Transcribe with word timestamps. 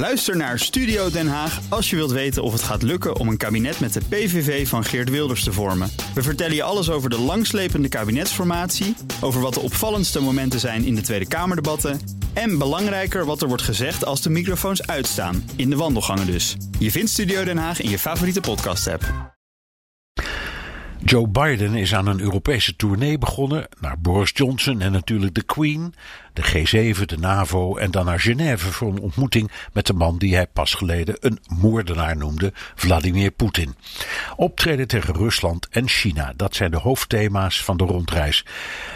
Luister 0.00 0.36
naar 0.36 0.58
Studio 0.58 1.10
Den 1.10 1.28
Haag 1.28 1.60
als 1.68 1.90
je 1.90 1.96
wilt 1.96 2.10
weten 2.10 2.42
of 2.42 2.52
het 2.52 2.62
gaat 2.62 2.82
lukken 2.82 3.16
om 3.16 3.28
een 3.28 3.36
kabinet 3.36 3.80
met 3.80 3.92
de 3.92 4.00
PVV 4.08 4.68
van 4.68 4.84
Geert 4.84 5.10
Wilders 5.10 5.44
te 5.44 5.52
vormen. 5.52 5.90
We 6.14 6.22
vertellen 6.22 6.54
je 6.54 6.62
alles 6.62 6.90
over 6.90 7.10
de 7.10 7.18
langslepende 7.18 7.88
kabinetsformatie, 7.88 8.96
over 9.20 9.40
wat 9.40 9.54
de 9.54 9.60
opvallendste 9.60 10.20
momenten 10.20 10.60
zijn 10.60 10.84
in 10.84 10.94
de 10.94 11.00
Tweede 11.00 11.28
Kamerdebatten 11.28 12.00
en 12.32 12.58
belangrijker 12.58 13.24
wat 13.24 13.42
er 13.42 13.48
wordt 13.48 13.62
gezegd 13.62 14.04
als 14.04 14.22
de 14.22 14.30
microfoons 14.30 14.86
uitstaan, 14.86 15.50
in 15.56 15.70
de 15.70 15.76
wandelgangen 15.76 16.26
dus. 16.26 16.56
Je 16.78 16.90
vindt 16.90 17.10
Studio 17.10 17.44
Den 17.44 17.58
Haag 17.58 17.80
in 17.80 17.90
je 17.90 17.98
favoriete 17.98 18.40
podcast-app. 18.40 19.32
Joe 21.04 21.28
Biden 21.28 21.74
is 21.74 21.94
aan 21.94 22.06
een 22.06 22.20
Europese 22.20 22.76
tournee 22.76 23.18
begonnen 23.18 23.68
naar 23.80 24.00
Boris 24.00 24.30
Johnson 24.34 24.80
en 24.80 24.92
natuurlijk 24.92 25.34
de 25.34 25.42
Queen, 25.42 25.94
de 26.40 26.94
G7, 26.94 27.04
de 27.04 27.18
NAVO 27.18 27.76
en 27.76 27.90
dan 27.90 28.04
naar 28.04 28.20
Genève 28.20 28.72
voor 28.72 28.88
een 28.88 29.00
ontmoeting 29.00 29.50
met 29.72 29.86
de 29.86 29.92
man 29.92 30.18
die 30.18 30.34
hij 30.34 30.46
pas 30.46 30.74
geleden 30.74 31.16
een 31.20 31.38
moordenaar 31.48 32.16
noemde, 32.16 32.52
Vladimir 32.74 33.30
Poetin. 33.30 33.74
Optreden 34.36 34.88
tegen 34.88 35.14
Rusland 35.14 35.68
en 35.68 35.88
China, 35.88 36.32
dat 36.36 36.54
zijn 36.54 36.70
de 36.70 36.76
hoofdthema's 36.76 37.64
van 37.64 37.76
de 37.76 37.84
rondreis. 37.84 38.44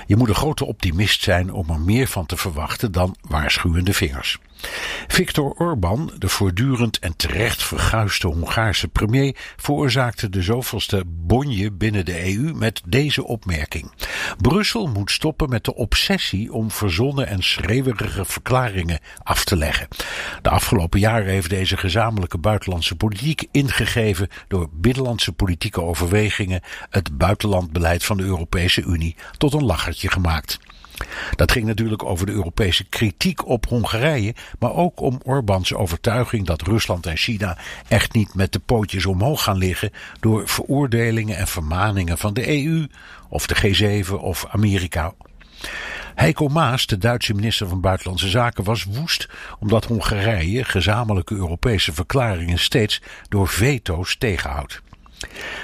Je 0.07 0.17
moet 0.17 0.29
een 0.29 0.35
grote 0.35 0.65
optimist 0.65 1.23
zijn 1.23 1.53
om 1.53 1.71
er 1.71 1.81
meer 1.81 2.07
van 2.07 2.27
te 2.27 2.37
verwachten 2.37 2.93
dan 2.93 3.17
waarschuwende 3.21 3.93
vingers. 3.93 4.39
Viktor 5.07 5.55
Orbán, 5.59 6.11
de 6.19 6.29
voortdurend 6.29 6.99
en 6.99 7.17
terecht 7.17 7.63
verguisde 7.63 8.29
Hongaarse 8.29 8.89
premier, 8.89 9.37
veroorzaakte 9.57 10.29
de 10.29 10.43
zoveelste 10.43 11.03
bonje 11.07 11.73
binnen 11.73 12.05
de 12.05 12.35
EU 12.35 12.55
met 12.55 12.83
deze 12.87 13.25
opmerking. 13.25 13.93
Brussel 14.41 14.87
moet 14.87 15.11
stoppen 15.11 15.49
met 15.49 15.65
de 15.65 15.75
obsessie 15.75 16.53
om 16.53 16.71
verzonnen 16.71 17.27
en 17.27 17.34
schreeuwerige 17.43 18.25
verklaringen 18.25 18.99
af 19.23 19.45
te 19.45 19.57
leggen. 19.57 19.89
De 20.43 20.51
afgelopen 20.51 21.01
jaren 21.01 21.33
heeft 21.33 21.51
deze 21.51 21.77
gezamenlijke 21.77 22.39
buitenlandse 22.39 22.97
politiek 22.97 23.45
ingegeven 23.51 24.29
door 24.49 24.69
binnenlandse 24.73 25.33
politieke 25.33 25.83
overwegingen 25.83 26.61
het 26.91 27.19
buitenlandbeleid 27.19 28.05
van 28.05 28.17
de 28.17 28.23
Europese 28.23 28.83
Unie 28.83 29.17
tot 29.39 29.53
een 29.53 29.65
lachertje 29.65 30.11
gemaakt. 30.11 30.59
Dat 31.37 31.53
ging 31.53 31.67
natuurlijk 31.67 32.05
over 32.05 32.27
de 32.27 32.33
Europese 32.33 32.85
kritiek 32.85 33.47
op 33.47 33.67
Hongarije, 33.67 34.35
maar 34.59 34.73
ook 34.75 35.01
om 35.01 35.21
Orbáns 35.23 35.75
overtuiging 35.75 36.47
dat 36.47 36.63
Rusland 36.63 37.07
en 37.07 37.17
China 37.17 37.59
echt 37.89 38.13
niet 38.13 38.35
met 38.35 38.53
de 38.53 38.59
pootjes 38.59 39.07
omhoog 39.07 39.43
gaan 39.43 39.59
liggen 39.59 39.91
door 40.21 40.49
veroordelingen 40.49 41.37
en 41.37 41.47
vermaningen 41.47 42.19
van 42.19 42.35
de 42.35 42.65
EU 42.65 42.87
of 43.29 43.47
de 43.47 44.05
G7 44.05 44.11
of 44.11 44.47
Amerika. 44.51 45.13
Heiko 46.15 46.49
Maas, 46.49 46.87
de 46.87 46.99
Duitse 46.99 47.35
minister 47.35 47.69
van 47.69 47.81
Buitenlandse 47.81 48.29
Zaken, 48.29 48.65
was 48.65 48.85
woest 48.85 49.29
omdat 49.59 49.85
Hongarije 49.85 50.65
gezamenlijke 50.65 51.35
Europese 51.35 51.93
verklaringen 51.93 52.59
steeds 52.59 53.03
door 53.29 53.49
veto's 53.49 54.17
tegenhoudt. 54.19 54.83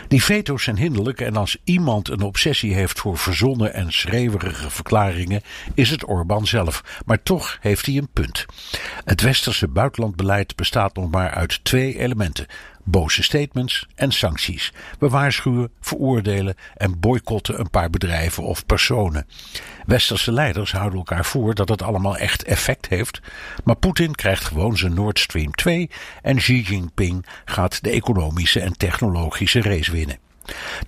Die 0.09 0.23
veto's 0.23 0.63
zijn 0.63 0.77
hinderlijk 0.77 1.21
en 1.21 1.37
als 1.37 1.57
iemand 1.65 2.09
een 2.09 2.21
obsessie 2.21 2.75
heeft 2.75 3.01
voor 3.01 3.19
verzonnen 3.19 3.75
en 3.75 3.93
schreeuwerige 3.93 4.71
verklaringen, 4.71 5.43
is 5.75 5.91
het 5.91 6.09
Orbán 6.09 6.47
zelf. 6.47 6.85
Maar 7.07 7.23
toch 7.23 7.59
heeft 7.61 7.87
hij 7.87 7.97
een 7.97 8.09
punt. 8.13 8.47
Het 9.05 9.21
westerse 9.21 9.69
buitenlandbeleid 9.69 10.57
bestaat 10.57 10.97
nog 10.97 11.11
maar 11.11 11.31
uit 11.31 11.65
twee 11.65 11.99
elementen: 11.99 12.47
boze 12.85 13.23
statements 13.23 13.87
en 13.95 14.13
sancties. 14.13 14.73
We 14.99 15.09
waarschuwen, 15.09 15.73
veroordelen 15.81 16.55
en 16.77 17.01
boycotten 17.01 17.61
een 17.61 17.71
paar 17.71 17.91
bedrijven 17.91 18.43
of 18.43 18.67
personen. 18.67 19.27
Westerse 19.87 20.33
leiders 20.33 20.73
houden 20.73 20.99
elkaar 20.99 21.25
voor 21.25 21.55
dat 21.55 21.69
het 21.69 21.83
allemaal 21.83 22.17
echt 22.17 22.43
effect 22.43 22.89
heeft, 22.89 23.21
maar 23.65 23.77
Poetin 23.77 24.15
krijgt 24.15 24.45
gewoon 24.45 24.77
zijn 24.77 24.95
Nord 24.95 25.19
Stream 25.19 25.51
2 25.51 25.91
en 26.23 26.37
Xi 26.37 26.61
Jinping 26.61 27.27
gaat 27.45 27.83
de 27.83 27.91
economische 27.91 28.61
en 28.61 28.77
technologische 28.77 29.63
race 29.63 29.93
winnen. 29.93 30.30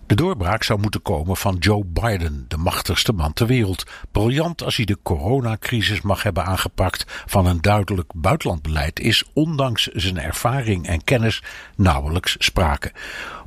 De 0.06 0.14
doorbraak 0.14 0.62
zou 0.62 0.80
moeten 0.80 1.02
komen 1.02 1.36
van 1.36 1.56
Joe 1.56 1.84
Biden, 1.84 2.44
de 2.48 2.56
machtigste 2.56 3.12
man 3.12 3.32
ter 3.32 3.46
wereld. 3.46 3.84
Briljant 4.10 4.62
als 4.62 4.76
hij 4.76 4.84
de 4.84 4.98
coronacrisis 5.02 6.00
mag 6.00 6.22
hebben 6.22 6.44
aangepakt 6.44 7.04
van 7.26 7.46
een 7.46 7.60
duidelijk 7.60 8.12
buitenlandbeleid 8.14 9.00
is 9.00 9.24
ondanks 9.32 9.86
zijn 9.86 10.18
ervaring 10.18 10.86
en 10.86 11.04
kennis 11.04 11.42
nauwelijks 11.76 12.36
sprake. 12.38 12.92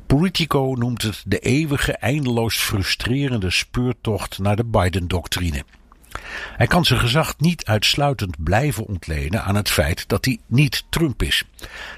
Politico 0.06 0.74
noemt 0.78 1.02
het 1.02 1.22
de 1.26 1.38
eeuwige, 1.38 1.92
eindeloos 1.92 2.56
frustrerende 2.56 3.50
speurtocht 3.50 4.38
naar 4.38 4.56
de 4.56 4.64
Biden-doctrine. 4.64 5.64
Hij 6.56 6.66
kan 6.66 6.84
zijn 6.84 7.00
gezag 7.00 7.34
niet 7.38 7.64
uitsluitend 7.64 8.44
blijven 8.44 8.86
ontlenen 8.86 9.44
aan 9.44 9.54
het 9.54 9.70
feit 9.70 10.08
dat 10.08 10.24
hij 10.24 10.38
niet 10.46 10.84
Trump 10.90 11.22
is. 11.22 11.44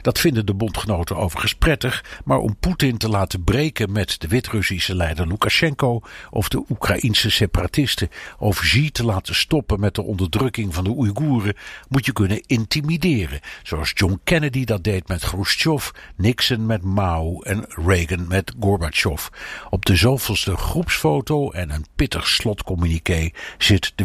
Dat 0.02 0.18
vinden 0.18 0.46
de 0.46 0.54
bondgenoten 0.54 1.16
overigens 1.16 1.54
prettig, 1.54 2.04
maar 2.24 2.38
om 2.38 2.56
Poetin 2.56 2.98
te 2.98 3.08
laten 3.08 3.44
breken 3.44 3.92
met 3.92 4.20
de 4.20 4.28
Wit-Russische 4.28 4.94
leider 4.94 5.26
Lukashenko 5.26 6.00
of 6.30 6.48
de 6.48 6.64
Oekraïnse 6.68 7.30
separatisten 7.30 8.10
of 8.38 8.60
Xi 8.60 8.90
te 8.90 9.04
laten 9.04 9.34
stoppen 9.34 9.80
met 9.80 9.94
de 9.94 10.02
onderdrukking 10.02 10.74
van 10.74 10.84
de 10.84 10.90
Oeigoeren, 10.90 11.56
moet 11.88 12.06
je 12.06 12.12
kunnen 12.12 12.42
intimideren, 12.46 13.40
zoals 13.62 13.92
John 13.94 14.20
Kennedy 14.24 14.64
dat 14.64 14.84
deed 14.84 15.08
met 15.08 15.20
Khrushchev, 15.20 15.88
Nixon 16.16 16.66
met 16.66 16.82
Mao 16.82 17.40
en 17.40 17.64
Reagan 17.68 18.26
met 18.28 18.54
Gorbachev. 18.60 19.26
Op 19.70 19.84
de 19.84 19.96
zoveelste 19.96 20.56
groepsfoto 20.56 21.50
en 21.50 21.70
een 21.70 21.86
pittig 21.96 22.28
slotcommuniqué 22.28 23.30
zit 23.58 23.92
de 23.94 24.04